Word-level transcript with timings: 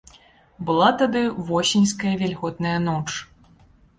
Была 0.67 0.87
тады 1.01 1.21
восеньская 1.49 2.13
вільготная 2.21 2.75
ноч. 2.89 3.09